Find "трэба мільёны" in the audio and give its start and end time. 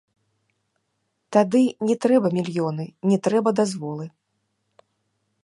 2.07-2.85